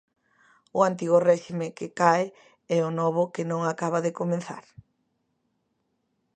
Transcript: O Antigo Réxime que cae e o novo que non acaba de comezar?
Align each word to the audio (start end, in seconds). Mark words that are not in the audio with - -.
O 0.77 0.79
Antigo 0.89 1.17
Réxime 1.29 1.67
que 1.77 1.87
cae 1.99 2.25
e 2.75 2.77
o 2.87 2.89
novo 2.99 3.31
que 3.33 3.43
non 3.51 3.61
acaba 3.63 3.99
de 4.05 4.15
comezar? 4.19 4.65